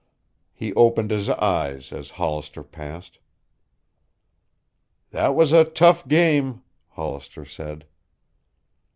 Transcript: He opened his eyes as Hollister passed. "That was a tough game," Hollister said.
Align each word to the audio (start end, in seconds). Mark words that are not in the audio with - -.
He 0.55 0.73
opened 0.73 1.11
his 1.11 1.29
eyes 1.29 1.91
as 1.93 2.09
Hollister 2.17 2.63
passed. 2.63 3.19
"That 5.11 5.35
was 5.35 5.53
a 5.53 5.63
tough 5.63 6.07
game," 6.07 6.63
Hollister 6.89 7.45
said. 7.45 7.85